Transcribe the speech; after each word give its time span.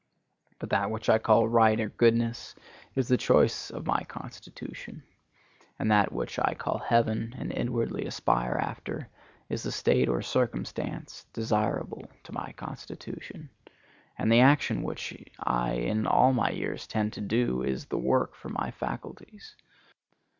But 0.57 0.71
that 0.71 0.89
which 0.89 1.09
I 1.09 1.19
call 1.19 1.47
right 1.47 1.79
or 1.79 1.89
goodness, 1.89 2.55
is 2.95 3.07
the 3.07 3.17
choice 3.17 3.69
of 3.69 3.85
my 3.85 4.01
constitution; 4.05 5.03
and 5.77 5.91
that 5.91 6.11
which 6.11 6.39
I 6.39 6.55
call 6.55 6.79
heaven, 6.79 7.35
and 7.37 7.51
inwardly 7.51 8.07
aspire 8.07 8.55
after, 8.55 9.09
is 9.47 9.61
the 9.61 9.71
state 9.71 10.09
or 10.09 10.23
circumstance 10.23 11.25
desirable 11.33 12.09
to 12.23 12.33
my 12.33 12.51
constitution; 12.53 13.51
and 14.17 14.31
the 14.31 14.39
action 14.39 14.81
which 14.81 15.23
I 15.37 15.73
in 15.73 16.07
all 16.07 16.33
my 16.33 16.49
years 16.49 16.87
tend 16.87 17.13
to 17.13 17.21
do, 17.21 17.61
is 17.61 17.85
the 17.85 17.99
work 17.99 18.33
for 18.33 18.49
my 18.49 18.71
faculties. 18.71 19.55